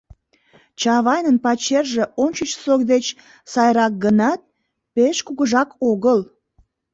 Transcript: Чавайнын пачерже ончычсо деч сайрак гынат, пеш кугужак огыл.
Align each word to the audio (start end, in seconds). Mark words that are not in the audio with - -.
Чавайнын 0.79 1.37
пачерже 1.43 2.03
ончычсо 2.23 2.73
деч 2.91 3.05
сайрак 3.51 3.93
гынат, 4.03 4.41
пеш 4.93 5.17
кугужак 5.25 5.69
огыл. 5.91 6.19